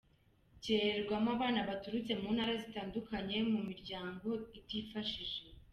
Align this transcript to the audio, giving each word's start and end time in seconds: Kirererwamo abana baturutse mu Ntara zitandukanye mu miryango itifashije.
Kirererwamo 0.61 1.29
abana 1.35 1.59
baturutse 1.69 2.11
mu 2.21 2.27
Ntara 2.35 2.53
zitandukanye 2.63 3.37
mu 3.51 3.59
miryango 3.69 4.27
itifashije. 4.59 5.39